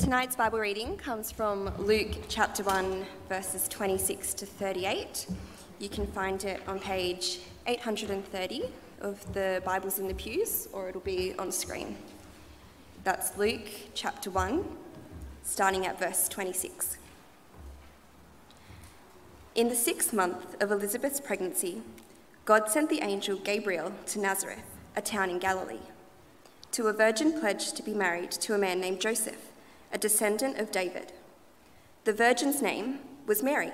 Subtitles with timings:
[0.00, 5.26] Tonight's Bible reading comes from Luke chapter 1, verses 26 to 38.
[5.78, 8.62] You can find it on page 830
[9.02, 11.98] of the Bibles in the pews, or it'll be on screen.
[13.04, 14.64] That's Luke chapter 1,
[15.42, 16.96] starting at verse 26.
[19.54, 21.82] In the sixth month of Elizabeth's pregnancy,
[22.46, 25.86] God sent the angel Gabriel to Nazareth, a town in Galilee,
[26.72, 29.49] to a virgin pledged to be married to a man named Joseph,
[29.92, 31.12] a descendant of David.
[32.04, 33.72] The virgin's name was Mary.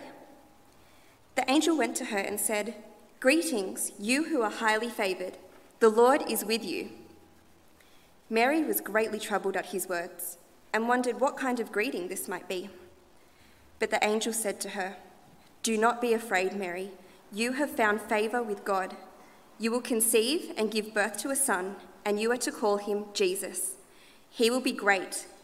[1.34, 2.75] The angel went to her and said,
[3.20, 5.39] Greetings, you who are highly favored.
[5.80, 6.91] The Lord is with you.
[8.29, 10.39] Mary was greatly troubled at his words
[10.73, 12.70] and wondered what kind of greeting this might be.
[13.78, 14.97] But the angel said to her,
[15.62, 16.91] Do not be afraid, Mary
[17.33, 18.97] you have found favor with God.
[19.59, 23.06] You will conceive and give birth to a son, and you are to call him
[23.14, 23.75] Jesus.
[24.30, 25.27] He will be great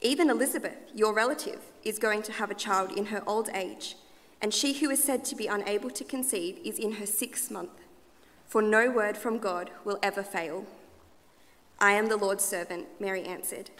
[0.00, 3.96] Even Elizabeth, your relative, is going to have a child in her old age,
[4.42, 7.70] and she who is said to be unable to conceive is in her sixth month.
[8.46, 10.66] For no word from God will ever fail.
[11.80, 13.70] I am the Lord's servant, Mary answered.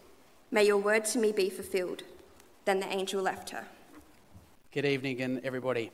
[0.50, 2.03] May your word to me be fulfilled.
[2.64, 3.67] Then the angel left her.
[4.72, 5.92] Good evening and everybody.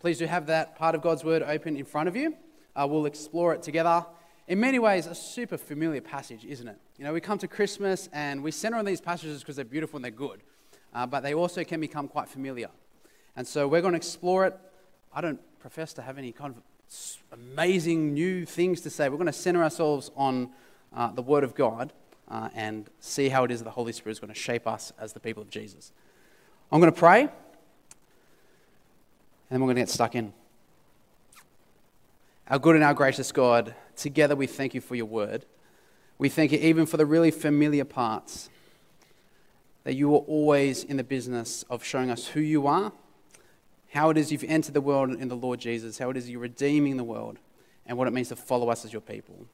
[0.00, 2.36] Please do have that part of God's word open in front of you.
[2.76, 4.04] Uh, we'll explore it together.
[4.48, 6.76] In many ways, a super familiar passage, isn't it?
[6.98, 9.98] You know, we come to Christmas and we center on these passages because they're beautiful
[9.98, 10.42] and they're good,
[10.92, 12.68] uh, but they also can become quite familiar.
[13.36, 14.58] And so we're going to explore it.
[15.14, 16.62] I don't profess to have any kind of
[17.32, 19.08] amazing new things to say.
[19.08, 20.50] We're going to center ourselves on
[20.92, 21.92] uh, the Word of God
[22.28, 24.92] uh, and see how it is that the Holy Spirit is going to shape us
[24.98, 25.92] as the people of Jesus.
[26.72, 27.30] I'm going to pray, and
[29.50, 30.32] then we're going to get stuck in.
[32.48, 35.44] Our good and our gracious God, together we thank you for your word.
[36.18, 38.50] We thank you even for the really familiar parts,
[39.84, 42.92] that you are always in the business of showing us who you are,
[43.92, 46.40] how it is you've entered the world in the Lord Jesus, how it is you're
[46.40, 47.38] redeeming the world,
[47.86, 49.46] and what it means to follow us as your people.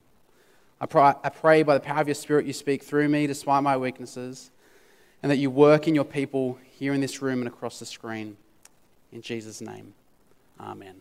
[0.81, 3.62] I pray, I pray by the power of your Spirit you speak through me despite
[3.62, 4.50] my weaknesses,
[5.22, 8.37] and that you work in your people here in this room and across the screen.
[9.12, 9.94] In Jesus' name,
[10.60, 11.00] amen.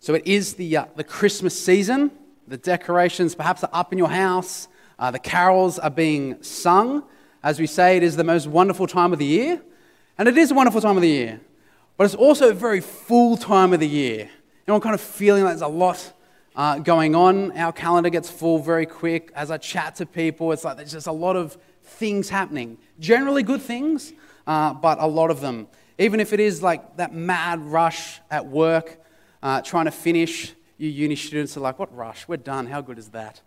[0.00, 2.10] So it is the, uh, the Christmas season.
[2.46, 4.68] The decorations perhaps are up in your house.
[4.98, 7.04] Uh, the carols are being sung.
[7.42, 9.62] As we say, it is the most wonderful time of the year.
[10.16, 11.40] And it is a wonderful time of the year.
[11.96, 14.18] But it's also a very full time of the year.
[14.18, 14.28] You
[14.66, 16.12] know, I'm kind of feeling like there's a lot
[16.54, 17.52] uh, going on.
[17.56, 19.30] Our calendar gets full very quick.
[19.34, 22.78] As I chat to people, it's like there's just a lot of things happening.
[22.98, 24.12] Generally good things,
[24.46, 25.68] uh, but a lot of them.
[25.98, 29.00] Even if it is like that mad rush at work,
[29.42, 30.52] uh, trying to finish.
[30.76, 32.28] You uni students are like, what rush?
[32.28, 32.66] We're done.
[32.66, 33.40] How good is that?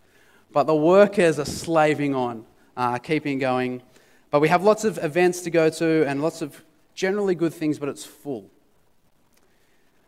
[0.52, 3.82] But the workers are slaving on, uh, keeping going.
[4.30, 6.64] But we have lots of events to go to and lots of
[6.94, 8.50] generally good things, but it's full.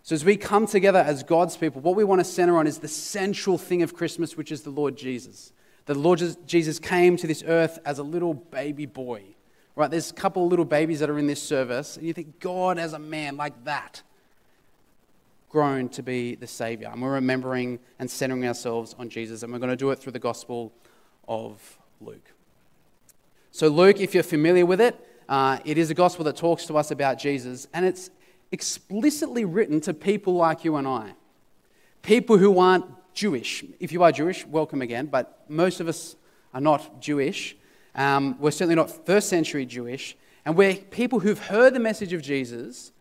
[0.01, 2.79] So, as we come together as God's people, what we want to center on is
[2.79, 5.53] the central thing of Christmas, which is the Lord Jesus.
[5.85, 9.23] The Lord Jesus came to this earth as a little baby boy.
[9.75, 9.89] Right?
[9.89, 12.77] There's a couple of little babies that are in this service, and you think, God
[12.77, 14.01] as a man like that
[15.53, 16.89] grown to be the Savior.
[16.91, 19.43] And we're remembering and centering ourselves on Jesus.
[19.43, 20.73] And we're going to do it through the Gospel
[21.27, 22.33] of Luke.
[23.51, 24.99] So, Luke, if you're familiar with it,
[25.29, 27.67] uh, it is a gospel that talks to us about Jesus.
[27.71, 28.09] And it's
[28.51, 31.13] explicitly written to people like you and I.
[32.01, 33.63] People who aren't Jewish.
[33.79, 35.05] If you are Jewish, welcome again.
[35.05, 36.15] But most of us
[36.51, 37.55] are not Jewish.
[37.93, 40.17] Um, we're certainly not first century Jewish.
[40.47, 42.91] And we're people who've heard the message of Jesus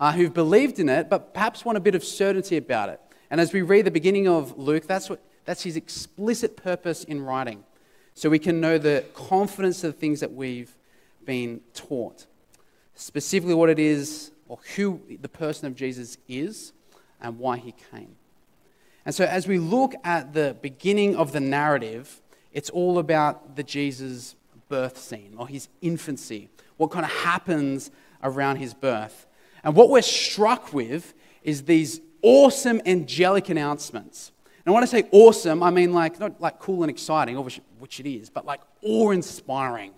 [0.00, 3.00] uh, who've believed in it, but perhaps want a bit of certainty about it.
[3.30, 7.22] And as we read the beginning of Luke, that's, what, that's his explicit purpose in
[7.22, 7.64] writing.
[8.14, 10.74] So we can know the confidence of the things that we've
[11.24, 12.26] been taught.
[12.94, 16.72] Specifically, what it is, or who the person of Jesus is,
[17.20, 18.14] and why he came.
[19.04, 23.62] And so, as we look at the beginning of the narrative, it's all about the
[23.62, 24.36] Jesus
[24.68, 27.90] birth scene or his infancy, what kind of happens
[28.22, 29.26] around his birth.
[29.64, 34.30] And what we're struck with is these awesome angelic announcements.
[34.64, 38.08] And when I say awesome, I mean like not like cool and exciting, which, it
[38.08, 39.92] is, but like awe-inspiring.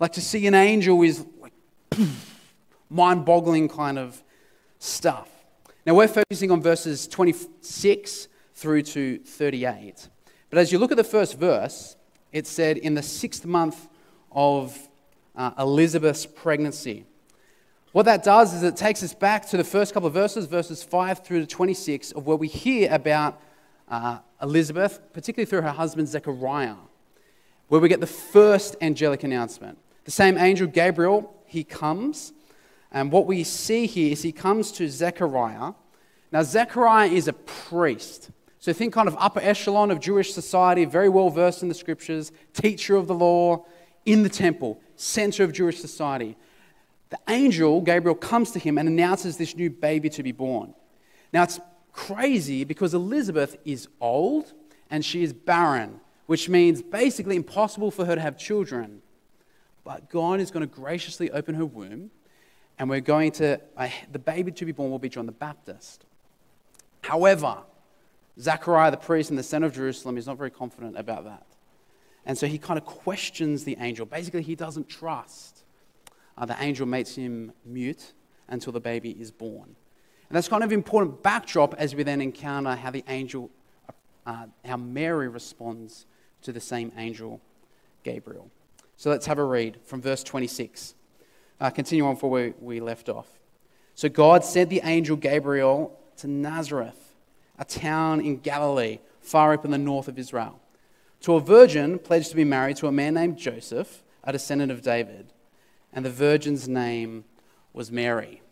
[0.00, 1.52] Like to see an angel is like
[2.90, 4.22] mind boggling kind of
[4.78, 5.28] stuff.
[5.84, 10.08] Now, we're focusing on verses 26 through to 38.
[10.50, 11.96] But as you look at the first verse,
[12.32, 13.88] it said, in the sixth month
[14.30, 14.88] of
[15.34, 17.04] uh, Elizabeth's pregnancy.
[17.92, 20.82] What that does is it takes us back to the first couple of verses, verses
[20.82, 23.38] 5 through to 26, of where we hear about
[23.86, 26.76] uh, Elizabeth, particularly through her husband Zechariah,
[27.68, 29.76] where we get the first angelic announcement.
[30.04, 32.32] The same angel, Gabriel, he comes,
[32.90, 35.74] and what we see here is he comes to Zechariah.
[36.32, 38.30] Now, Zechariah is a priest.
[38.58, 42.32] So think kind of upper echelon of Jewish society, very well versed in the scriptures,
[42.54, 43.66] teacher of the law,
[44.06, 46.36] in the temple, center of Jewish society.
[47.12, 50.72] The angel, Gabriel, comes to him and announces this new baby to be born.
[51.30, 51.60] Now, it's
[51.92, 54.54] crazy because Elizabeth is old
[54.88, 59.02] and she is barren, which means basically impossible for her to have children.
[59.84, 62.10] But God is going to graciously open her womb,
[62.78, 66.06] and we're going to, uh, the baby to be born will be John the Baptist.
[67.02, 67.58] However,
[68.40, 71.44] Zechariah, the priest in the center of Jerusalem, is not very confident about that.
[72.24, 74.06] And so he kind of questions the angel.
[74.06, 75.61] Basically, he doesn't trust.
[76.36, 78.12] Uh, the angel makes him mute
[78.48, 79.76] until the baby is born.
[80.28, 83.50] And that's kind of important backdrop as we then encounter how the angel,
[84.26, 86.06] uh, how Mary responds
[86.42, 87.40] to the same angel,
[88.02, 88.50] Gabriel.
[88.96, 90.94] So let's have a read from verse 26.
[91.60, 93.28] Uh, continue on from where we left off.
[93.94, 97.14] So God sent the angel Gabriel to Nazareth,
[97.58, 100.62] a town in Galilee, far up in the north of Israel
[101.22, 104.82] to a virgin pledged to be married to a man named Joseph, a descendant of
[104.82, 105.32] David,
[105.92, 107.24] and the virgin's name
[107.72, 108.42] was Mary.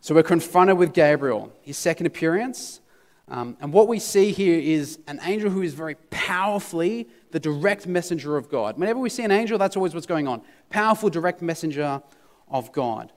[0.00, 2.80] So we're confronted with Gabriel, his second appearance.
[3.28, 7.86] Um, and what we see here is an angel who is very powerfully the direct
[7.86, 8.78] messenger of God.
[8.78, 10.42] Whenever we see an angel, that's always what's going on.
[10.70, 12.02] Powerful, direct messenger
[12.48, 13.12] of God.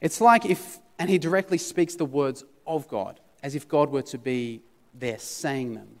[0.00, 4.02] It's like if, and he directly speaks the words of God, as if God were
[4.02, 4.60] to be
[4.92, 6.00] there saying them.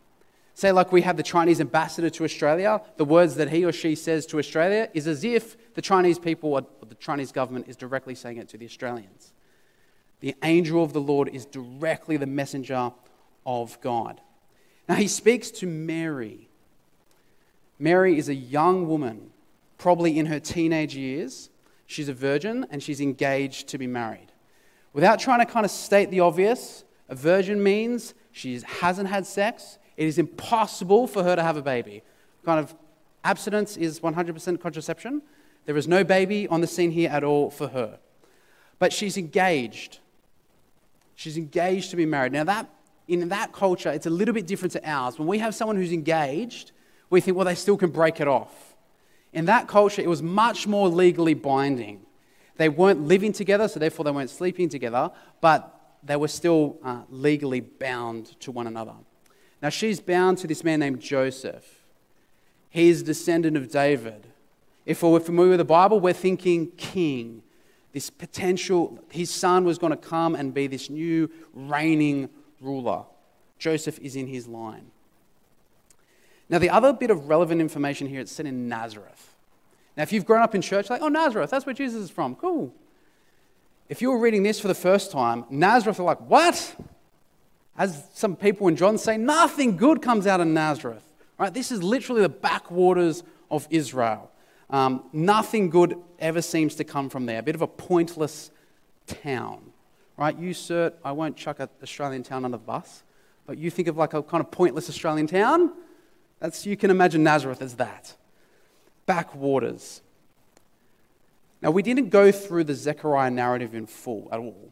[0.56, 3.96] Say, like we have the Chinese ambassador to Australia, the words that he or she
[3.96, 8.14] says to Australia is as if the Chinese people or the Chinese government is directly
[8.14, 9.32] saying it to the Australians.
[10.20, 12.92] The angel of the Lord is directly the messenger
[13.44, 14.20] of God.
[14.88, 16.48] Now, he speaks to Mary.
[17.78, 19.32] Mary is a young woman,
[19.76, 21.50] probably in her teenage years.
[21.86, 24.30] She's a virgin and she's engaged to be married.
[24.92, 29.78] Without trying to kind of state the obvious, a virgin means she hasn't had sex,
[29.96, 32.02] it is impossible for her to have a baby.
[32.44, 32.74] Kind of
[33.22, 35.22] abstinence is 100% contraception.
[35.66, 37.98] There is no baby on the scene here at all for her.
[38.78, 39.98] But she's engaged.
[41.14, 42.32] She's engaged to be married.
[42.32, 42.68] Now, that,
[43.08, 45.18] in that culture, it's a little bit different to ours.
[45.18, 46.72] When we have someone who's engaged,
[47.08, 48.74] we think, well, they still can break it off.
[49.32, 52.02] In that culture, it was much more legally binding.
[52.56, 55.10] They weren't living together, so therefore they weren't sleeping together,
[55.40, 58.94] but they were still uh, legally bound to one another.
[59.64, 61.86] Now, she's bound to this man named Joseph.
[62.68, 64.26] He's a descendant of David.
[64.84, 67.42] If we're familiar with the Bible, we're thinking king.
[67.94, 72.28] This potential, his son was going to come and be this new reigning
[72.60, 73.04] ruler.
[73.58, 74.90] Joseph is in his line.
[76.50, 79.34] Now, the other bit of relevant information here, it's said in Nazareth.
[79.96, 82.34] Now, if you've grown up in church, like, oh, Nazareth, that's where Jesus is from.
[82.34, 82.70] Cool.
[83.88, 86.76] If you were reading this for the first time, Nazareth are like, what?
[87.76, 91.02] As some people in John say, nothing good comes out of Nazareth.
[91.38, 91.52] Right?
[91.52, 94.30] This is literally the backwaters of Israel.
[94.70, 97.40] Um, nothing good ever seems to come from there.
[97.40, 98.50] A bit of a pointless
[99.06, 99.72] town.
[100.16, 100.38] Right?
[100.38, 103.02] You, sir, I won't chuck an Australian town under the bus,
[103.46, 105.72] but you think of like a kind of pointless Australian town.
[106.38, 108.14] That's, you can imagine Nazareth as that.
[109.06, 110.00] Backwaters.
[111.60, 114.70] Now, we didn't go through the Zechariah narrative in full at all.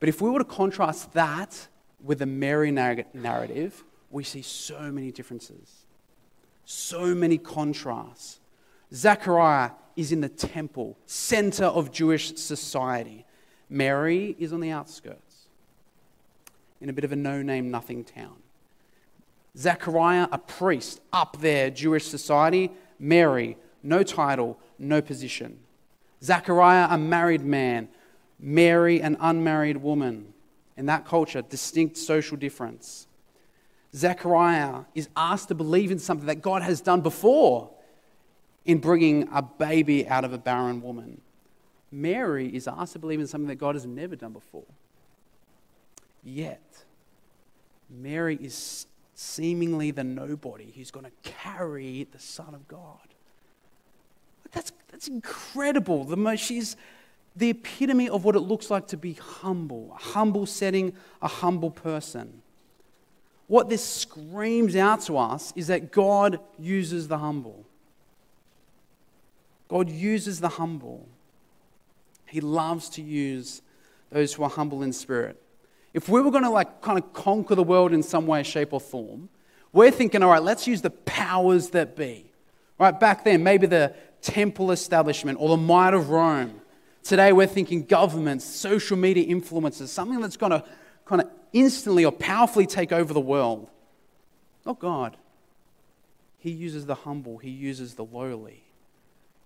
[0.00, 1.68] But if we were to contrast that
[2.04, 5.86] with the Mary narrative, we see so many differences,
[6.64, 8.40] so many contrasts.
[8.92, 13.24] Zechariah is in the temple, center of Jewish society.
[13.70, 15.48] Mary is on the outskirts,
[16.80, 18.36] in a bit of a no name, nothing town.
[19.56, 22.70] Zechariah, a priest, up there, Jewish society.
[22.98, 25.58] Mary, no title, no position.
[26.22, 27.88] Zechariah, a married man.
[28.38, 30.33] Mary, an unmarried woman
[30.76, 33.06] in that culture, distinct social difference.
[33.94, 37.70] Zechariah is asked to believe in something that God has done before
[38.64, 41.20] in bringing a baby out of a barren woman.
[41.92, 44.64] Mary is asked to believe in something that God has never done before.
[46.24, 46.84] Yet,
[47.88, 52.98] Mary is seemingly the nobody who's going to carry the Son of God.
[54.50, 56.04] That's, that's incredible.
[56.04, 56.76] The most, she's
[57.36, 61.70] the epitome of what it looks like to be humble, a humble setting, a humble
[61.70, 62.42] person.
[63.46, 67.66] What this screams out to us is that God uses the humble.
[69.68, 71.08] God uses the humble.
[72.26, 73.62] He loves to use
[74.10, 75.40] those who are humble in spirit.
[75.92, 78.72] If we were going to like kind of conquer the world in some way, shape,
[78.72, 79.28] or form,
[79.72, 82.30] we're thinking, all right, let's use the powers that be.
[82.78, 86.60] Right back then, maybe the temple establishment or the might of Rome.
[87.04, 90.64] Today, we're thinking governments, social media influencers, something that's going to
[91.04, 93.68] kind of instantly or powerfully take over the world.
[94.64, 95.18] Not God.
[96.38, 98.64] He uses the humble, He uses the lowly.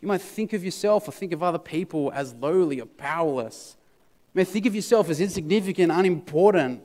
[0.01, 3.77] You might think of yourself or think of other people as lowly or powerless.
[4.33, 6.83] You may think of yourself as insignificant, unimportant.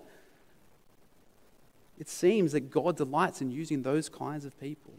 [1.99, 4.95] It seems that God delights in using those kinds of people.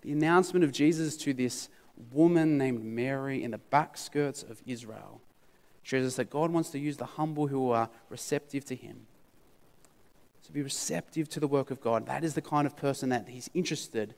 [0.00, 1.68] The announcement of Jesus to this
[2.12, 5.20] woman named Mary in the back skirts of Israel
[5.82, 9.06] shows us that God wants to use the humble who are receptive to Him.
[10.44, 12.06] To be receptive to the work of God.
[12.06, 14.14] That is the kind of person that He's interested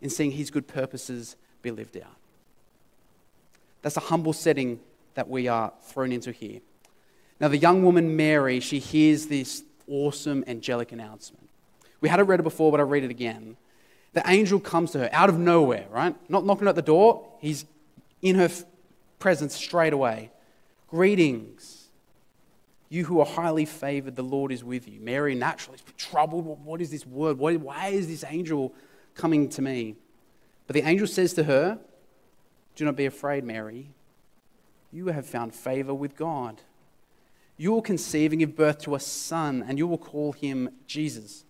[0.00, 2.16] in seeing His good purposes be lived out.
[3.82, 4.80] That's a humble setting
[5.14, 6.60] that we are thrown into here.
[7.40, 11.48] Now, the young woman Mary, she hears this awesome angelic announcement.
[12.00, 13.56] We hadn't read it before, but I'll read it again.
[14.14, 16.16] The angel comes to her out of nowhere, right?
[16.30, 17.66] Not knocking at the door, he's
[18.22, 18.48] in her
[19.18, 20.30] presence straight away.
[20.88, 21.88] Greetings,
[22.88, 25.00] you who are highly favored, the Lord is with you.
[25.00, 26.44] Mary naturally is troubled.
[26.64, 27.38] What is this word?
[27.38, 28.72] Why is this angel
[29.14, 29.96] coming to me?
[30.66, 31.78] But the angel says to her,
[32.76, 33.90] Do not be afraid, Mary.
[34.92, 36.62] You have found favor with God.
[37.56, 41.44] You will conceive and give birth to a son, and you will call him Jesus.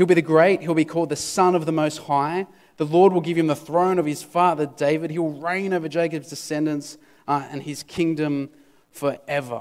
[0.00, 2.46] He'll be the great, he'll be called the Son of the Most High.
[2.78, 5.10] The Lord will give him the throne of his father David.
[5.10, 6.96] He will reign over Jacob's descendants
[7.28, 8.48] uh, and his kingdom
[8.92, 9.60] forever.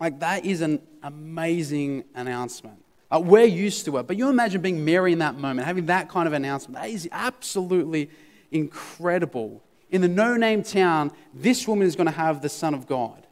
[0.00, 2.82] Like, that is an amazing announcement.
[3.10, 6.08] Uh, we're used to it, but you imagine being Mary in that moment, having that
[6.08, 6.76] kind of announcement.
[6.76, 8.08] That is absolutely
[8.50, 9.62] incredible.
[9.90, 13.26] In the no name town, this woman is going to have the Son of God.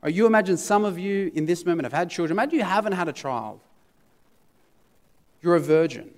[0.00, 2.38] Or you imagine some of you in this moment have had children.
[2.38, 3.58] Imagine you haven't had a child.
[5.42, 6.10] You're a virgin.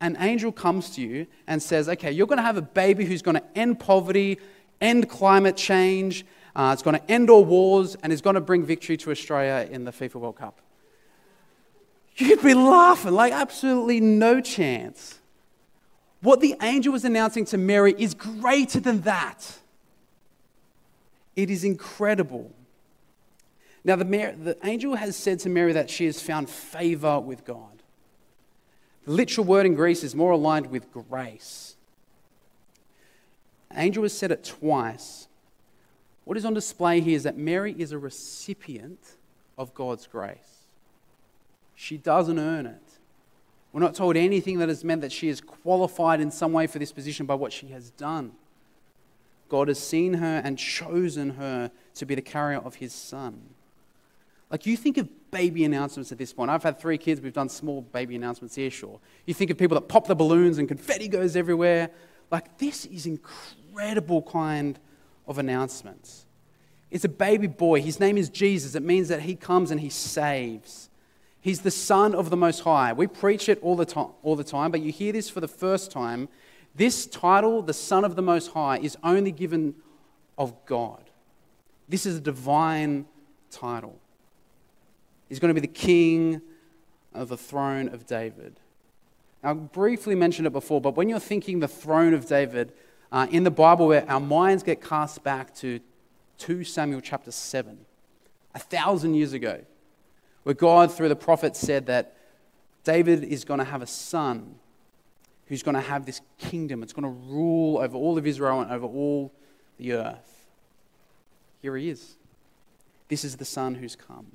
[0.00, 3.22] An angel comes to you and says, Okay, you're going to have a baby who's
[3.22, 4.38] going to end poverty,
[4.80, 6.24] end climate change,
[6.56, 9.68] uh, it's going to end all wars, and is going to bring victory to Australia
[9.70, 10.60] in the FIFA World Cup.
[12.16, 15.20] You'd be laughing, like, absolutely no chance.
[16.22, 19.58] What the angel was announcing to Mary is greater than that.
[21.36, 22.52] It is incredible.
[23.84, 27.79] Now, the, the angel has said to Mary that she has found favor with God.
[29.04, 31.76] The literal word in Greece is more aligned with grace.
[33.74, 35.28] angel has said it twice,
[36.24, 39.16] what is on display here is that Mary is a recipient
[39.58, 40.66] of God's grace.
[41.74, 42.82] She doesn't earn it.
[43.72, 46.78] We're not told anything that has meant that she is qualified in some way for
[46.78, 48.32] this position by what she has done.
[49.48, 53.40] God has seen her and chosen her to be the carrier of his son.
[54.50, 56.50] Like you think of baby announcements at this point.
[56.50, 59.00] I've had three kids, we've done small baby announcements here, sure.
[59.26, 61.90] You think of people that pop the balloons and confetti goes everywhere.
[62.30, 64.78] Like this is incredible kind
[65.26, 66.26] of announcements.
[66.90, 67.80] It's a baby boy.
[67.82, 68.74] His name is Jesus.
[68.74, 70.90] It means that he comes and he saves.
[71.40, 72.92] He's the Son of the Most High.
[72.92, 75.48] We preach it all the, time, all the time, but you hear this for the
[75.48, 76.28] first time.
[76.74, 79.76] This title, the Son of the Most High, is only given
[80.36, 81.10] of God.
[81.88, 83.06] This is a divine
[83.50, 83.99] title.
[85.30, 86.42] He's going to be the king
[87.14, 88.60] of the throne of David.
[89.42, 92.72] Now, I briefly mentioned it before, but when you're thinking the throne of David,
[93.10, 95.80] uh, in the Bible, where our minds get cast back to
[96.38, 97.78] 2 Samuel chapter 7,
[98.54, 99.62] a thousand years ago,
[100.42, 102.16] where God, through the prophet, said that
[102.84, 104.56] David is going to have a son
[105.46, 106.82] who's going to have this kingdom.
[106.82, 109.32] It's going to rule over all of Israel and over all
[109.78, 110.48] the earth.
[111.62, 112.16] Here he is.
[113.08, 114.26] This is the son who's come.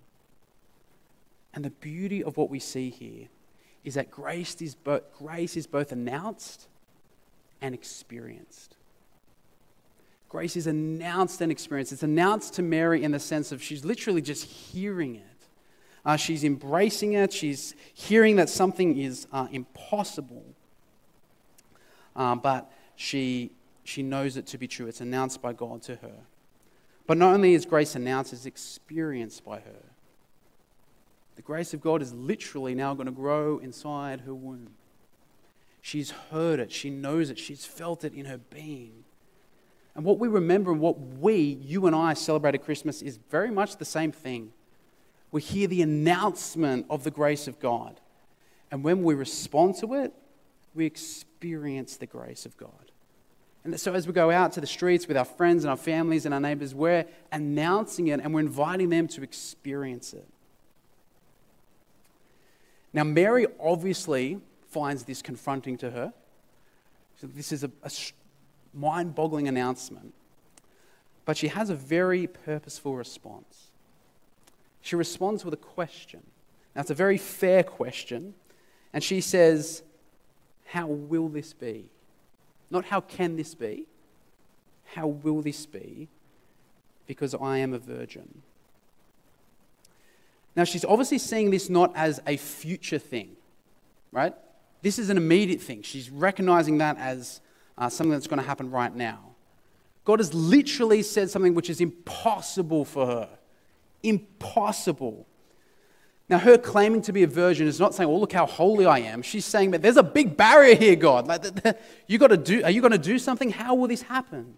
[1.56, 3.30] And the beauty of what we see here
[3.86, 6.68] is that grace is, both, grace is both announced
[7.62, 8.76] and experienced.
[10.28, 11.94] Grace is announced and experienced.
[11.94, 15.24] It's announced to Mary in the sense of she's literally just hearing it.
[16.04, 17.32] Uh, she's embracing it.
[17.32, 20.44] She's hearing that something is uh, impossible.
[22.16, 23.52] Uh, but she,
[23.86, 24.88] she knows it to be true.
[24.88, 26.16] It's announced by God to her.
[27.08, 29.95] But not only is grace announced, it's experienced by her.
[31.36, 34.70] The grace of God is literally now going to grow inside her womb.
[35.82, 39.04] She's heard it, she knows it, she's felt it in her being.
[39.94, 43.52] And what we remember and what we, you and I, celebrate at Christmas is very
[43.52, 44.52] much the same thing.
[45.32, 48.00] We hear the announcement of the grace of God.
[48.72, 50.14] And when we respond to it,
[50.74, 52.92] we experience the grace of God.
[53.64, 56.26] And so, as we go out to the streets with our friends and our families
[56.26, 60.28] and our neighbors, we're announcing it and we're inviting them to experience it.
[62.96, 66.14] Now, Mary obviously finds this confronting to her.
[67.20, 67.92] So, this is a, a
[68.74, 70.14] mind boggling announcement.
[71.26, 73.72] But she has a very purposeful response.
[74.80, 76.22] She responds with a question.
[76.74, 78.34] Now, it's a very fair question.
[78.94, 79.84] And she says,
[80.68, 81.90] How will this be?
[82.72, 83.88] Not how can this be?
[84.94, 86.08] How will this be?
[87.08, 88.42] Because I am a virgin.
[90.56, 93.36] Now, she's obviously seeing this not as a future thing,
[94.12, 94.34] right?
[94.82, 95.82] This is an immediate thing.
[95.82, 97.42] She's recognizing that as
[97.78, 99.20] uh, something that's going to happen right now.
[100.06, 103.30] God has literally said something which is impossible for her.
[104.04, 105.26] Impossible.
[106.30, 109.00] Now, her claiming to be a virgin is not saying, "Oh, look how holy I
[109.00, 111.28] am." She's saying, "But there's a big barrier here, God.
[111.28, 111.44] Like,
[112.08, 112.64] you got to do.
[112.64, 113.52] Are you going to do something?
[113.52, 114.58] How will this happen?"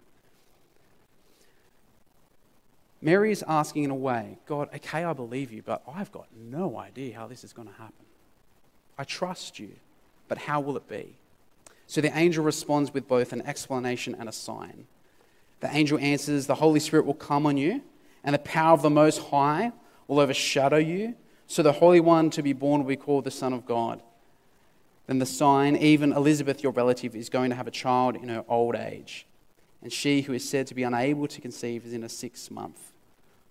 [3.00, 6.78] Mary is asking in a way, God, okay, I believe you, but I've got no
[6.78, 7.94] idea how this is going to happen.
[8.98, 9.70] I trust you,
[10.26, 11.14] but how will it be?
[11.86, 14.86] So the angel responds with both an explanation and a sign.
[15.60, 17.82] The angel answers, The Holy Spirit will come on you,
[18.24, 19.72] and the power of the Most High
[20.08, 21.14] will overshadow you.
[21.46, 24.02] So the Holy One to be born will be called the Son of God.
[25.06, 28.44] Then the sign, even Elizabeth, your relative, is going to have a child in her
[28.48, 29.24] old age.
[29.82, 32.92] And she who is said to be unable to conceive is in a sixth month.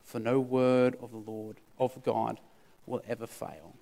[0.03, 2.39] For no word of the Lord, of God,
[2.85, 3.75] will ever fail.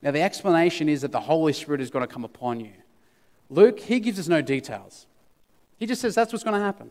[0.00, 2.72] Now, the explanation is that the Holy Spirit is going to come upon you.
[3.50, 5.06] Luke, he gives us no details.
[5.78, 6.90] He just says that's what's going to happen.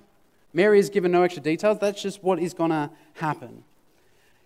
[0.53, 1.77] Mary is given no extra details.
[1.79, 3.63] That's just what is going to happen.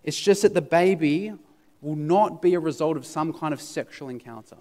[0.03, 1.33] It's just that the baby
[1.81, 4.58] will not be a result of some kind of sexual encounter.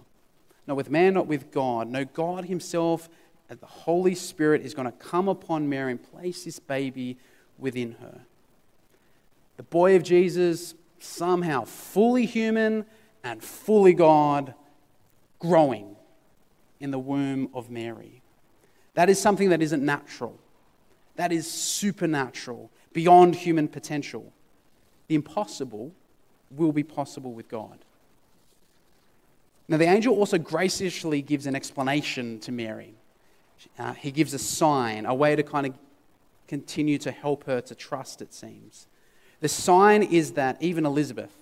[0.66, 1.88] Not with man, not with God.
[1.88, 3.08] No, God Himself
[3.58, 7.18] the Holy Spirit is going to come upon Mary and place this baby
[7.58, 8.20] within her.
[9.56, 12.86] The boy of Jesus, somehow fully human
[13.24, 14.54] and fully God,
[15.40, 15.96] growing
[16.78, 18.22] in the womb of Mary.
[18.94, 20.38] That is something that isn't natural.
[21.16, 24.32] That is supernatural, beyond human potential.
[25.08, 25.92] The impossible
[26.50, 27.78] will be possible with God.
[29.68, 32.94] Now, the angel also graciously gives an explanation to Mary.
[33.78, 35.74] Uh, he gives a sign, a way to kind of
[36.48, 38.86] continue to help her to trust, it seems.
[39.40, 41.32] The sign is that even Elizabeth,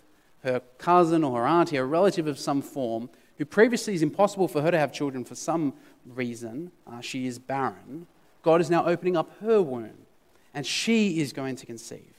[0.45, 4.63] her cousin or her auntie, a relative of some form, who previously is impossible for
[4.63, 5.73] her to have children for some
[6.07, 8.07] reason, uh, she is barren,
[8.43, 10.07] God is now opening up her womb
[10.55, 12.15] and she is going to conceive.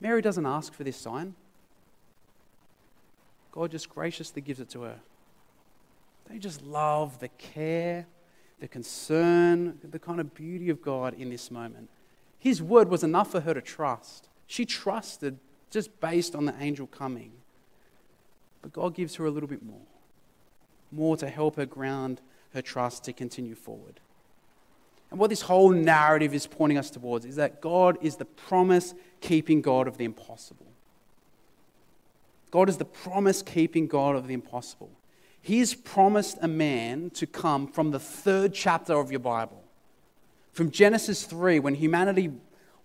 [0.00, 1.34] Mary doesn't ask for this sign,
[3.52, 4.96] God just graciously gives it to her.
[6.28, 8.06] They just love the care,
[8.60, 11.90] the concern, the kind of beauty of God in this moment.
[12.38, 14.28] His word was enough for her to trust.
[14.46, 15.38] She trusted
[15.70, 17.32] just based on the angel coming.
[18.62, 19.80] But God gives her a little bit more
[20.92, 22.20] more to help her ground
[22.54, 24.00] her trust to continue forward.
[25.10, 28.94] And what this whole narrative is pointing us towards is that God is the promise
[29.20, 30.66] keeping God of the impossible.
[32.50, 34.90] God is the promise keeping God of the impossible.
[35.46, 39.62] He's promised a man to come from the third chapter of your Bible.
[40.50, 42.32] From Genesis 3, when humanity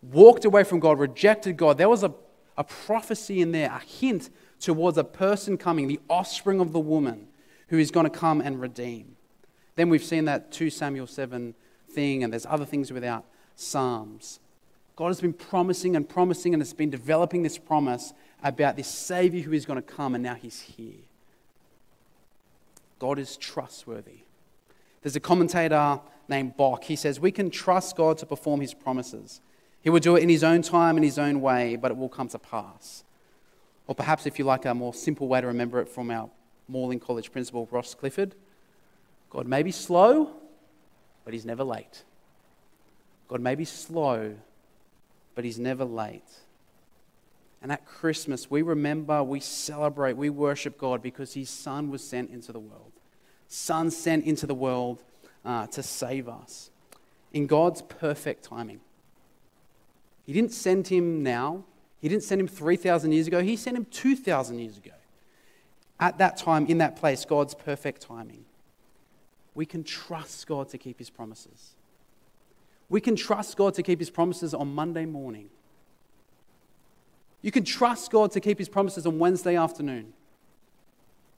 [0.03, 2.13] walked away from God, rejected God, there was a,
[2.59, 7.29] a prophecy in there, a hint towards a person coming, the offspring of the woman,
[7.69, 9.15] who is going to come and redeem.
[9.75, 11.55] Then we've seen that 2 Samuel 7
[11.89, 14.39] thing, and there's other things without Psalms.
[14.95, 19.41] God has been promising and promising and has been developing this promise about this Savior
[19.41, 21.05] who is going to come, and now he's here.
[23.01, 24.19] God is trustworthy.
[25.01, 26.83] There's a commentator named Bock.
[26.83, 29.41] He says, We can trust God to perform his promises.
[29.81, 32.09] He will do it in his own time, in his own way, but it will
[32.09, 33.03] come to pass.
[33.87, 36.29] Or perhaps, if you like a more simple way to remember it from our
[36.67, 38.35] Morling College principal Ross Clifford.
[39.31, 40.33] God may be slow,
[41.25, 42.03] but he's never late.
[43.27, 44.35] God may be slow,
[45.33, 46.29] but he's never late.
[47.63, 52.29] And at Christmas, we remember, we celebrate, we worship God because his Son was sent
[52.29, 52.90] into the world.
[53.53, 55.03] Son sent into the world
[55.43, 56.69] uh, to save us
[57.33, 58.79] in God's perfect timing.
[60.25, 61.65] He didn't send him now,
[61.99, 64.91] he didn't send him 3,000 years ago, he sent him 2,000 years ago
[65.99, 68.45] at that time, in that place, God's perfect timing.
[69.53, 71.71] We can trust God to keep his promises.
[72.87, 75.49] We can trust God to keep his promises on Monday morning.
[77.41, 80.13] You can trust God to keep his promises on Wednesday afternoon,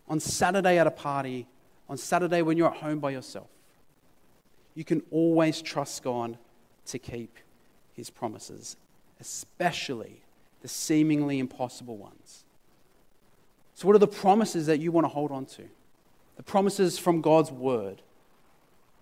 [0.07, 1.47] on Saturday at a party,
[1.89, 3.49] on Saturday when you're at home by yourself.
[4.75, 6.37] You can always trust God
[6.87, 7.37] to keep
[7.93, 8.75] his promises,
[9.19, 10.21] especially
[10.61, 12.43] the seemingly impossible ones.
[13.75, 15.63] So, what are the promises that you want to hold on to?
[16.37, 18.01] The promises from God's word.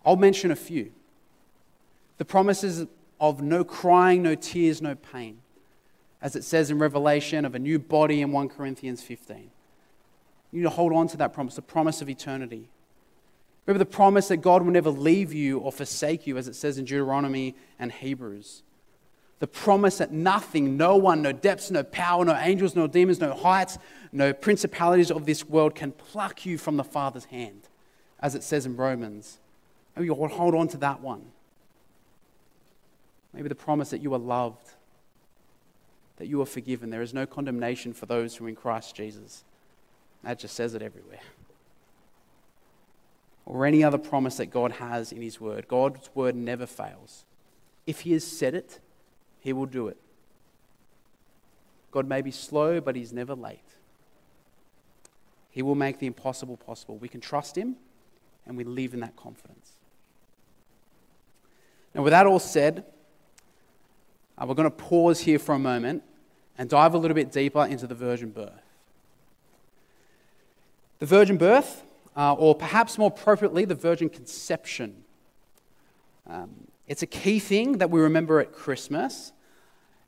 [0.05, 0.91] I'll mention a few.
[2.17, 2.87] The promises
[3.19, 5.41] of no crying, no tears, no pain,
[6.21, 9.51] as it says in Revelation, of a new body in 1 Corinthians 15.
[10.51, 12.69] You need to hold on to that promise, the promise of eternity.
[13.65, 16.77] Remember the promise that God will never leave you or forsake you, as it says
[16.77, 18.63] in Deuteronomy and Hebrews.
[19.39, 23.33] The promise that nothing, no one, no depths, no power, no angels, no demons, no
[23.33, 23.77] heights,
[24.11, 27.69] no principalities of this world can pluck you from the Father's hand,
[28.19, 29.39] as it says in Romans.
[29.95, 31.23] Maybe you'll hold on to that one.
[33.33, 34.71] Maybe the promise that you are loved,
[36.17, 36.89] that you are forgiven.
[36.89, 39.43] There is no condemnation for those who are in Christ Jesus.
[40.23, 41.19] That just says it everywhere.
[43.45, 45.67] Or any other promise that God has in His Word.
[45.67, 47.25] God's Word never fails.
[47.87, 48.79] If He has said it,
[49.39, 49.97] He will do it.
[51.91, 53.59] God may be slow, but He's never late.
[55.49, 56.97] He will make the impossible possible.
[56.97, 57.75] We can trust Him
[58.45, 59.73] and we live in that confidence.
[61.93, 62.85] Now, with that all said,
[64.37, 66.03] uh, we're going to pause here for a moment
[66.57, 68.60] and dive a little bit deeper into the virgin birth.
[71.01, 71.83] The virgin birth,
[72.15, 75.03] uh, or perhaps more appropriately, the virgin conception.
[76.29, 79.31] Um, it's a key thing that we remember at Christmas.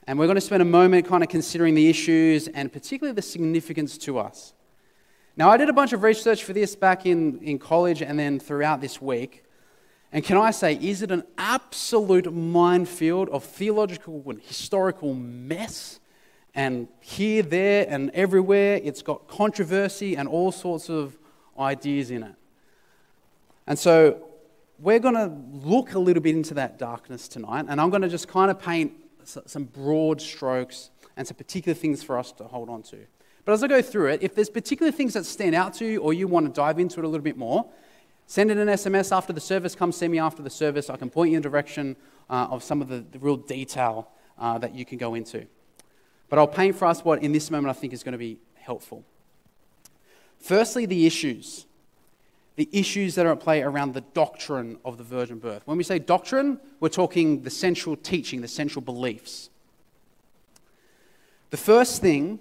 [0.06, 3.24] And we're going to spend a moment kind of considering the issues and particularly the
[3.24, 4.54] significance to us.
[5.36, 8.40] Now, I did a bunch of research for this back in, in college and then
[8.40, 9.46] throughout this week.
[10.12, 16.00] And can I say, is it an absolute minefield of theological and historical mess?
[16.56, 21.18] And here, there, and everywhere, it's got controversy and all sorts of
[21.58, 22.36] ideas in it.
[23.66, 24.24] And so,
[24.80, 25.32] we're going to
[25.66, 28.60] look a little bit into that darkness tonight, and I'm going to just kind of
[28.60, 32.98] paint some broad strokes and some particular things for us to hold on to.
[33.46, 36.00] But as I go through it, if there's particular things that stand out to you
[36.00, 37.70] or you want to dive into it a little bit more,
[38.26, 39.76] send it an SMS after the service.
[39.76, 40.90] Come see me after the service.
[40.90, 41.96] I can point you in the direction
[42.30, 45.46] uh, of some of the, the real detail uh, that you can go into.
[46.34, 48.40] But I'll paint for us what in this moment I think is going to be
[48.56, 49.04] helpful.
[50.40, 51.68] Firstly, the issues.
[52.56, 55.62] The issues that are at play around the doctrine of the virgin birth.
[55.66, 59.52] When we say doctrine, we're talking the central teaching, the central beliefs.
[61.52, 62.40] The first thing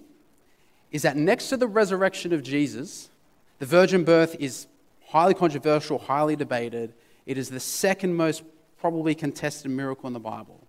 [0.90, 3.10] is that next to the resurrection of Jesus,
[3.58, 4.68] the virgin birth is
[5.08, 6.94] highly controversial, highly debated.
[7.26, 8.42] It is the second most
[8.80, 10.66] probably contested miracle in the Bible.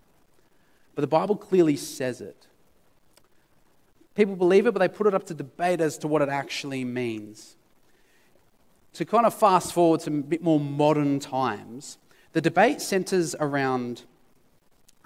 [0.93, 2.47] But the Bible clearly says it.
[4.15, 6.83] People believe it, but they put it up to debate as to what it actually
[6.83, 7.55] means.
[8.93, 11.97] To kind of fast forward to a bit more modern times,
[12.33, 14.03] the debate centers around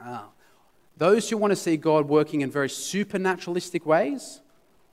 [0.03, 0.23] uh,
[0.97, 4.41] those who want to see God working in very supernaturalistic ways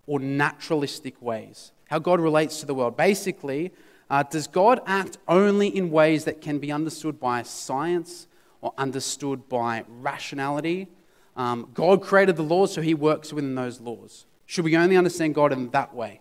[0.06, 2.96] or naturalistic ways, how God relates to the world.
[2.96, 3.72] Basically,
[4.10, 8.26] uh, does God act only in ways that can be understood by science
[8.60, 10.88] or understood by rationality?
[11.36, 14.26] Um, God created the laws, so he works within those laws.
[14.46, 16.20] Should we only understand God in that way?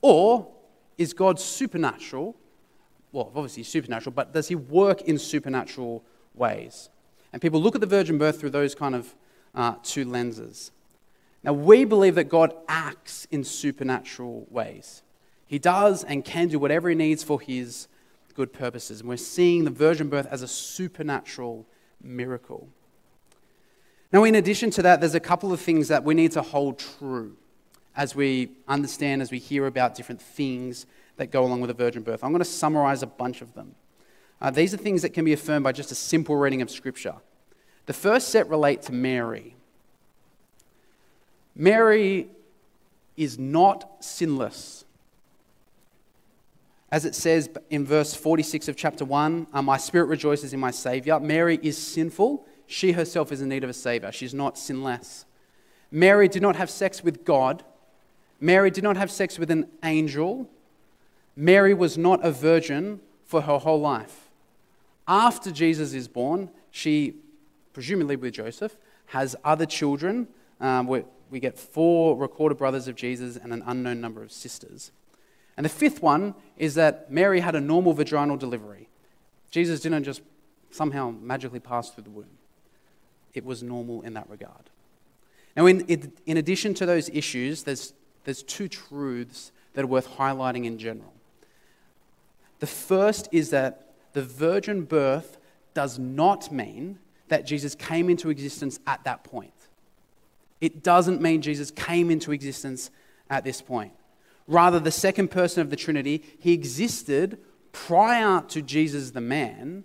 [0.00, 0.48] Or
[0.96, 2.36] is God supernatural?
[3.12, 6.04] Well, obviously, supernatural, but does he work in supernatural
[6.34, 6.90] ways?
[7.32, 9.14] And people look at the virgin birth through those kind of
[9.54, 10.72] uh, two lenses.
[11.44, 15.02] Now, we believe that God acts in supernatural ways.
[15.46, 17.88] He does and can do whatever he needs for his
[18.34, 19.00] good purposes.
[19.00, 21.66] And we're seeing the virgin birth as a supernatural
[22.02, 22.68] miracle.
[24.12, 26.78] Now, in addition to that, there's a couple of things that we need to hold
[26.78, 27.36] true
[27.94, 32.02] as we understand, as we hear about different things that go along with the virgin
[32.02, 32.24] birth.
[32.24, 33.74] I'm going to summarize a bunch of them.
[34.40, 37.16] Uh, these are things that can be affirmed by just a simple reading of Scripture.
[37.86, 39.56] The first set relate to Mary.
[41.54, 42.28] Mary
[43.16, 44.84] is not sinless.
[46.90, 50.70] As it says in verse 46 of chapter 1, uh, my spirit rejoices in my
[50.70, 51.18] Savior.
[51.20, 52.46] Mary is sinful.
[52.68, 54.12] She herself is in need of a Savior.
[54.12, 55.24] She's not sinless.
[55.90, 57.64] Mary did not have sex with God.
[58.40, 60.48] Mary did not have sex with an angel.
[61.34, 64.28] Mary was not a virgin for her whole life.
[65.08, 67.14] After Jesus is born, she,
[67.72, 68.76] presumably with Joseph,
[69.06, 70.28] has other children.
[70.60, 74.92] Um, we get four recorded brothers of Jesus and an unknown number of sisters.
[75.56, 78.90] And the fifth one is that Mary had a normal vaginal delivery.
[79.50, 80.20] Jesus didn't just
[80.70, 82.37] somehow magically pass through the womb.
[83.38, 84.70] It was normal in that regard.
[85.56, 90.64] Now, in, in addition to those issues, there's, there's two truths that are worth highlighting
[90.64, 91.12] in general.
[92.58, 95.38] The first is that the virgin birth
[95.74, 96.98] does not mean
[97.28, 99.52] that Jesus came into existence at that point.
[100.60, 102.90] It doesn't mean Jesus came into existence
[103.30, 103.92] at this point.
[104.48, 107.38] Rather, the second person of the Trinity, he existed
[107.70, 109.84] prior to Jesus the man,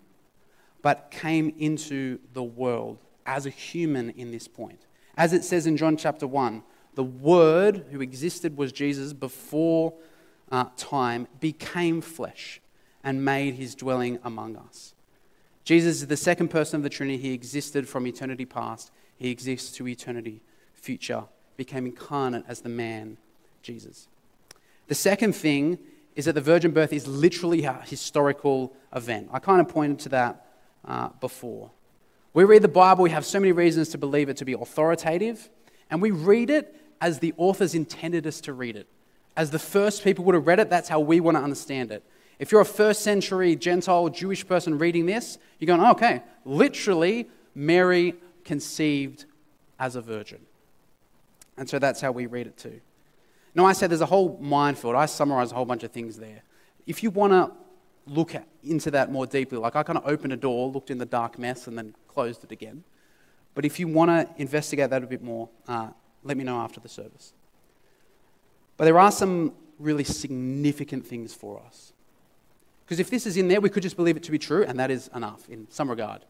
[0.81, 4.79] but came into the world as a human in this point.
[5.15, 6.63] As it says in John chapter 1,
[6.95, 9.93] the Word who existed was Jesus before
[10.51, 12.61] uh, time, became flesh
[13.03, 14.93] and made his dwelling among us.
[15.63, 17.17] Jesus is the second person of the Trinity.
[17.17, 20.41] He existed from eternity past, he exists to eternity
[20.73, 21.23] future,
[21.57, 23.17] became incarnate as the man,
[23.61, 24.07] Jesus.
[24.87, 25.79] The second thing
[26.15, 29.29] is that the virgin birth is literally a historical event.
[29.31, 30.45] I kind of pointed to that
[30.85, 31.71] uh, before.
[32.33, 35.49] We read the Bible, we have so many reasons to believe it to be authoritative,
[35.91, 38.87] and we read it as the authors intended us to read it.
[39.37, 42.03] As the first people would have read it, that's how we want to understand it.
[42.39, 47.29] If you're a first century Gentile Jewish person reading this, you're going, oh, okay, literally,
[47.53, 49.25] Mary conceived
[49.79, 50.39] as a virgin.
[51.57, 52.81] And so that's how we read it too.
[53.53, 54.95] Now, I said there's a whole minefield.
[54.95, 56.41] I summarize a whole bunch of things there.
[56.87, 57.51] If you want to
[58.05, 60.97] look at, into that more deeply, like I kind of opened a door, looked in
[60.97, 62.83] the dark mess, and then closed it again.
[63.55, 65.89] But if you want to investigate that a bit more, uh,
[66.23, 67.33] let me know after the service.
[68.77, 71.93] But there are some really significant things for us.
[72.85, 74.79] Because if this is in there, we could just believe it to be true, and
[74.79, 76.25] that is enough in some regard.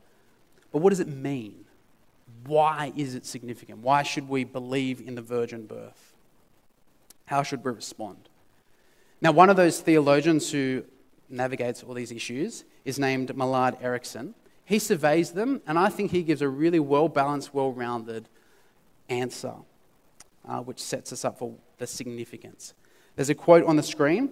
[0.71, 1.65] But what does it mean?
[2.45, 3.79] Why is it significant?
[3.79, 6.13] Why should we believe in the virgin birth?
[7.25, 8.29] How should we respond?
[9.21, 10.83] Now, one of those theologians who
[11.29, 14.35] navigates all these issues is named Millard Erickson.
[14.65, 18.29] He surveys them, and I think he gives a really well balanced, well rounded
[19.09, 19.53] answer,
[20.47, 22.73] uh, which sets us up for the significance.
[23.15, 24.31] There's a quote on the screen.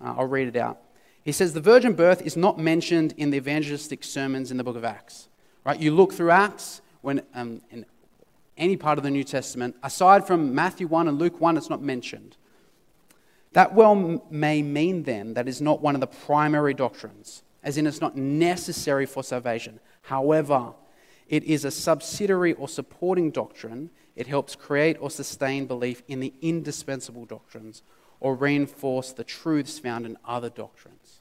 [0.00, 0.80] Uh, I'll read it out.
[1.22, 4.76] He says, The virgin birth is not mentioned in the evangelistic sermons in the book
[4.76, 5.28] of Acts.
[5.64, 5.78] Right?
[5.78, 7.84] You look through Acts, when um, in
[8.56, 11.82] any part of the New Testament, aside from Matthew 1 and Luke 1, it's not
[11.82, 12.36] mentioned.
[13.52, 17.86] That well may mean then that is not one of the primary doctrines, as in
[17.86, 19.80] it's not necessary for salvation.
[20.02, 20.74] However,
[21.28, 23.90] it is a subsidiary or supporting doctrine.
[24.16, 27.82] It helps create or sustain belief in the indispensable doctrines
[28.20, 31.20] or reinforce the truths found in other doctrines.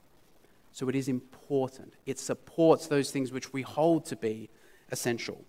[0.71, 1.93] So it is important.
[2.05, 4.49] It supports those things which we hold to be
[4.91, 5.43] essential.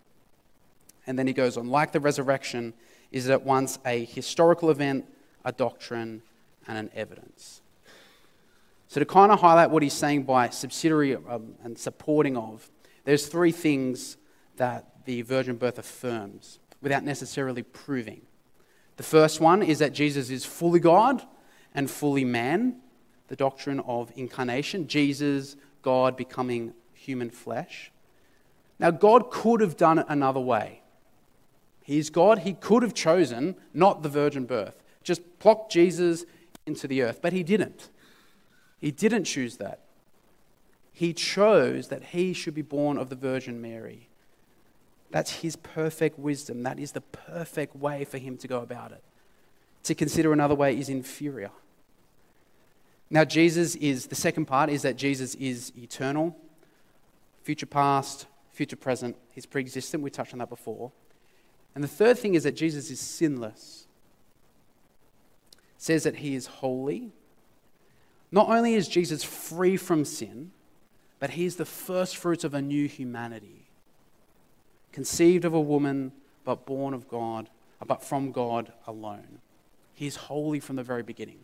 [1.07, 2.75] And then he goes on, like the resurrection,
[3.11, 5.07] is it at once a historical event,
[5.45, 6.23] a doctrine,
[6.71, 7.63] and an evidence.
[8.87, 12.71] So, to kind of highlight what he's saying by subsidiary um, and supporting of,
[13.05, 14.17] there's three things
[14.57, 18.23] that the virgin birth affirms without necessarily proving.
[18.97, 21.23] The first one is that Jesus is fully God
[21.75, 22.77] and fully man,
[23.29, 27.91] the doctrine of incarnation, Jesus, God becoming human flesh.
[28.79, 30.83] Now, God could have done it another way.
[31.83, 32.41] He's God.
[32.41, 36.25] He could have chosen not the virgin birth, just plopped Jesus
[36.67, 37.89] into the earth, but he didn't.
[38.81, 39.81] He didn't choose that.
[40.93, 44.09] He chose that he should be born of the Virgin Mary.
[45.11, 46.63] That's his perfect wisdom.
[46.63, 49.03] That is the perfect way for him to go about it.
[49.85, 51.51] To consider another way is inferior.
[53.09, 56.37] Now, Jesus is, the second part is that Jesus is eternal,
[57.43, 59.17] future past, future present.
[59.33, 60.03] He's pre existent.
[60.03, 60.93] We touched on that before.
[61.75, 63.87] And the third thing is that Jesus is sinless
[65.81, 67.11] says that he is holy.
[68.31, 70.51] Not only is Jesus free from sin,
[71.19, 73.71] but he is the first fruits of a new humanity.
[74.93, 76.13] Conceived of a woman,
[76.45, 77.49] but born of God,
[77.87, 79.39] but from God alone.
[79.95, 81.41] He is holy from the very beginning.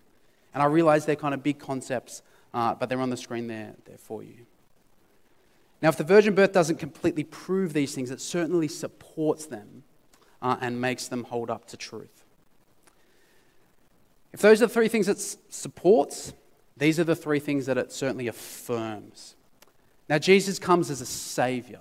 [0.53, 2.21] And I realize they're kind of big concepts,
[2.53, 4.45] uh, but they're on the screen there, there for you.
[5.81, 9.85] Now, if the virgin birth doesn't completely prove these things, it certainly supports them
[10.43, 12.26] uh, and makes them hold up to truth.
[14.37, 15.19] If those are the three things it
[15.49, 16.35] supports,
[16.77, 19.35] these are the three things that it certainly affirms.
[20.11, 21.81] Now, Jesus comes as a savior,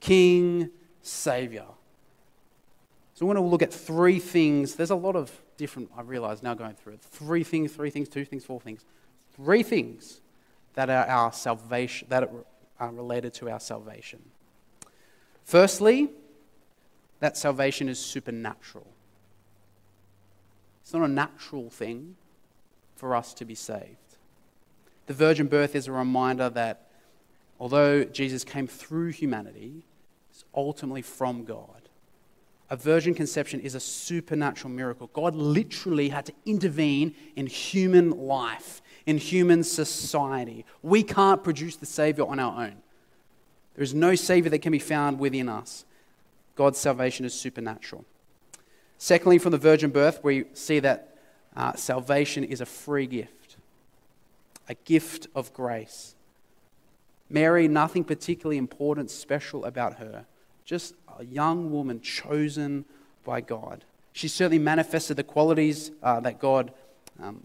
[0.00, 0.70] king,
[1.02, 1.66] savior.
[3.14, 4.74] So, we want to look at three things.
[4.74, 7.00] There's a lot of different, I realize now going through it.
[7.00, 8.84] Three things, three things, two things, four things.
[9.36, 10.20] Three things
[10.74, 12.28] that are our salvation, that
[12.80, 14.18] are related to our salvation.
[15.44, 16.10] Firstly,
[17.20, 18.88] that salvation is supernatural.
[20.88, 22.16] It's not a natural thing
[22.96, 24.16] for us to be saved.
[25.06, 26.88] The virgin birth is a reminder that
[27.60, 29.84] although Jesus came through humanity,
[30.34, 31.90] is ultimately from God.
[32.70, 35.10] A virgin conception is a supernatural miracle.
[35.12, 40.64] God literally had to intervene in human life, in human society.
[40.80, 42.76] We can't produce the Savior on our own.
[43.74, 45.84] There is no Savior that can be found within us.
[46.56, 48.06] God's salvation is supernatural.
[48.98, 51.16] Secondly, from the virgin birth, we see that
[51.56, 53.56] uh, salvation is a free gift,
[54.68, 56.14] a gift of grace.
[57.30, 60.26] Mary, nothing particularly important, special about her,
[60.64, 62.84] just a young woman chosen
[63.24, 63.84] by God.
[64.12, 66.72] She certainly manifested the qualities uh, that God
[67.22, 67.44] um,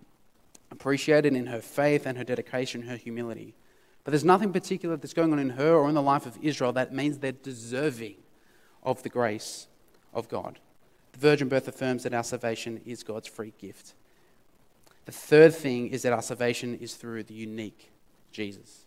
[0.72, 3.54] appreciated in her faith and her dedication, her humility.
[4.04, 6.74] But there's nothing particular that's going on in her or in the life of Israel
[6.74, 8.16] that means they're deserving
[8.82, 9.68] of the grace
[10.14, 10.60] of God.
[11.14, 13.94] The virgin birth affirms that our salvation is God's free gift.
[15.06, 17.92] The third thing is that our salvation is through the unique
[18.32, 18.86] Jesus.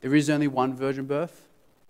[0.00, 1.48] There is only one virgin birth,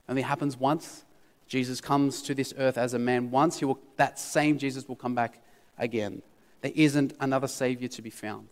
[0.08, 1.04] only happens once.
[1.48, 3.58] Jesus comes to this earth as a man once.
[3.58, 5.42] He will, that same Jesus will come back
[5.78, 6.22] again.
[6.60, 8.48] There isn't another Savior to be found,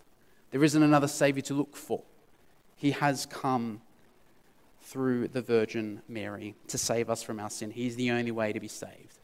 [0.50, 2.02] there isn't another Savior to look for.
[2.76, 3.80] He has come
[4.82, 7.70] through the Virgin Mary to save us from our sin.
[7.70, 9.18] He's the only way to be saved.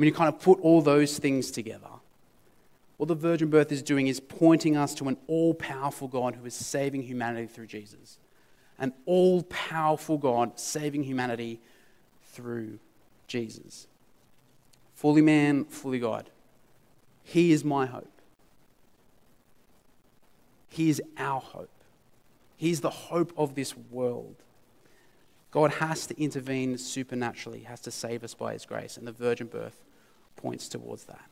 [0.00, 1.90] Mean, you kind of put all those things together.
[2.96, 6.46] What the virgin birth is doing is pointing us to an all powerful God who
[6.46, 8.16] is saving humanity through Jesus.
[8.78, 11.60] An all powerful God saving humanity
[12.32, 12.78] through
[13.26, 13.88] Jesus.
[14.94, 16.30] Fully man, fully God.
[17.22, 18.22] He is my hope.
[20.70, 21.68] He is our hope.
[22.56, 24.36] He is the hope of this world.
[25.50, 29.46] God has to intervene supernaturally, has to save us by his grace, and the virgin
[29.46, 29.84] birth
[30.40, 31.24] points towards that.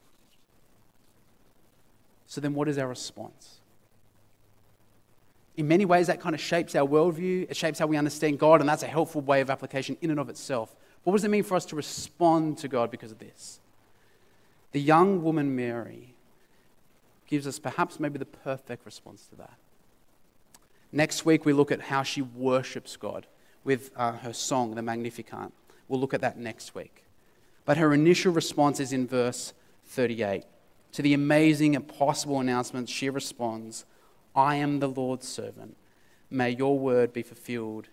[2.26, 3.58] So, then what is our response?
[5.56, 7.50] In many ways, that kind of shapes our worldview.
[7.50, 10.20] It shapes how we understand God, and that's a helpful way of application in and
[10.20, 10.76] of itself.
[11.02, 13.60] What does it mean for us to respond to God because of this?
[14.72, 16.14] The young woman Mary
[17.26, 19.54] gives us perhaps maybe the perfect response to that.
[20.92, 23.26] Next week, we look at how she worships God
[23.64, 25.52] with uh, her song, the Magnificat.
[25.88, 27.04] We'll look at that next week.
[27.68, 29.52] But her initial response is in verse
[29.88, 30.44] 38.
[30.92, 33.84] To the amazing and possible announcement, she responds,
[34.34, 35.76] I am the Lord's servant.
[36.30, 37.88] May your word be fulfilled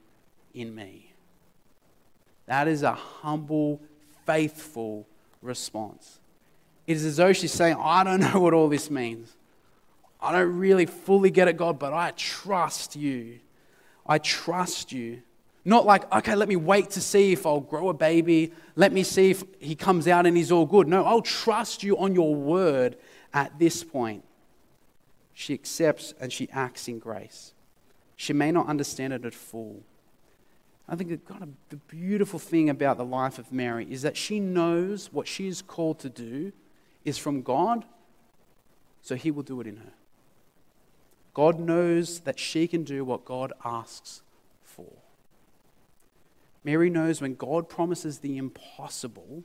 [0.54, 1.12] in me.
[2.46, 3.82] That is a humble,
[4.26, 5.08] faithful
[5.42, 6.22] response.
[6.88, 9.36] It is as though she's saying, I don't know what all this means.
[10.22, 13.40] I don't really fully get it, God, but I trust you.
[14.08, 15.22] I trust you.
[15.68, 18.54] Not like, okay, let me wait to see if I'll grow a baby.
[18.76, 20.88] Let me see if he comes out and he's all good.
[20.88, 22.98] No, I'll trust you on your word
[23.34, 24.24] at this point.
[25.34, 27.54] She accepts and she acts in grace.
[28.16, 29.82] She may not understand it at full.
[30.88, 35.12] I think the, the beautiful thing about the life of Mary is that she knows
[35.12, 36.54] what she is called to do
[37.04, 37.86] is from God,
[39.02, 39.94] so he will do it in her.
[41.34, 44.22] God knows that she can do what God asks
[44.64, 44.94] for.
[46.66, 49.44] Mary knows when God promises the impossible,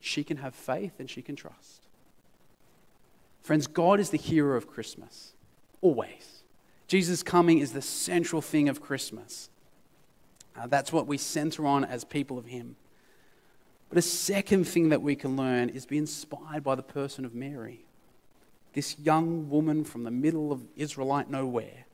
[0.00, 1.86] she can have faith and she can trust.
[3.40, 5.34] Friends, God is the hero of Christmas,
[5.80, 6.42] always.
[6.88, 9.48] Jesus' coming is the central thing of Christmas.
[10.56, 12.74] Uh, that's what we center on as people of Him.
[13.88, 17.32] But a second thing that we can learn is be inspired by the person of
[17.32, 17.84] Mary,
[18.72, 21.86] this young woman from the middle of Israelite nowhere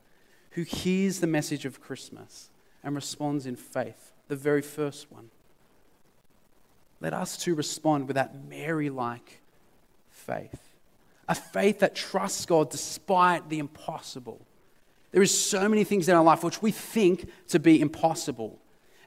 [0.52, 2.48] who hears the message of Christmas
[2.82, 5.28] and responds in faith the very first one.
[7.00, 9.40] Let us too respond with that Mary like
[10.10, 10.60] faith.
[11.28, 14.40] A faith that trusts God despite the impossible.
[15.10, 18.58] There is so many things in our life which we think to be impossible.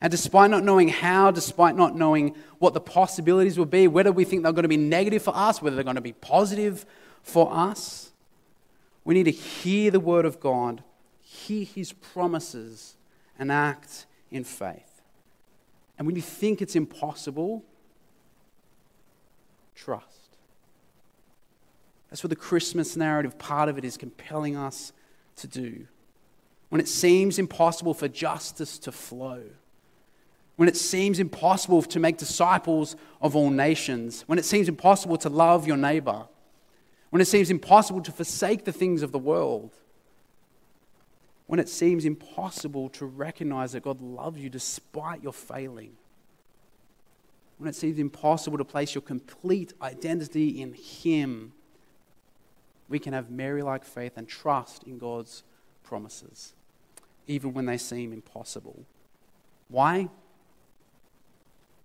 [0.02, 4.26] And despite not knowing how, despite not knowing what the possibilities will be, whether we
[4.26, 6.86] think they're going to be negative for us, whether they're going to be positive
[7.22, 8.12] for us,
[9.06, 10.84] we need to hear the word of God,
[11.22, 12.96] hear his promises,
[13.40, 14.93] and act in faith.
[15.98, 17.64] And when you think it's impossible,
[19.76, 20.38] trust.
[22.10, 24.94] That's what the Christmas narrative part of it is compelling us
[25.38, 25.88] to do.
[26.70, 29.44] When it seems impossible for justice to flow,
[30.56, 35.30] when it seems impossible to make disciples of all nations, when it seems impossible to
[35.30, 36.28] love your neighbor,
[37.10, 39.72] when it seems impossible to forsake the things of the world,
[41.48, 45.94] when it seems impossible to recognize that God loves you despite your failing,
[47.58, 51.54] when it seems impossible to place your complete identity in Him,
[52.89, 55.44] we can have Mary like faith and trust in God's
[55.84, 56.54] promises,
[57.28, 58.86] even when they seem impossible.
[59.70, 60.10] Why?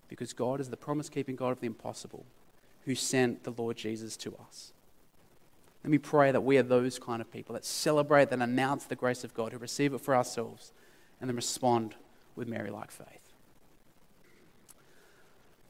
[0.08, 2.24] Because God is the promise keeping God of the impossible
[2.84, 4.72] who sent the Lord Jesus to us.
[5.84, 8.96] Let me pray that we are those kind of people that celebrate and announce the
[8.96, 10.72] grace of God, who receive it for ourselves,
[11.20, 11.94] and then respond
[12.34, 13.32] with Mary like faith.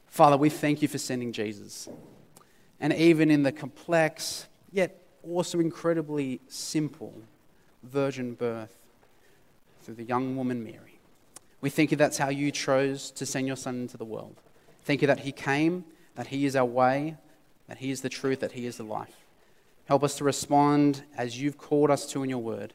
[0.06, 1.88] Father, we thank you for sending Jesus.
[2.80, 7.14] And even in the complex, yet also incredibly simple
[7.82, 8.76] virgin birth
[9.82, 10.98] through the young woman Mary,
[11.60, 14.36] we thank you that's how you chose to send your Son into the world.
[14.84, 15.84] Thank you that He came,
[16.14, 17.16] that He is our way,
[17.66, 19.27] that He is the truth, that He is the life.
[19.88, 22.74] Help us to respond as you've called us to in your word,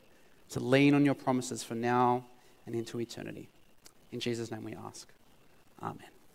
[0.49, 2.25] to lean on your promises for now
[2.65, 3.49] and into eternity.
[4.11, 5.07] In Jesus' name we ask.
[5.81, 6.07] Amen.